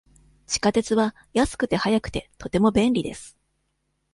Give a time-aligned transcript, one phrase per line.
[0.47, 3.37] 地下鉄は安くて、早くて、とても便利です。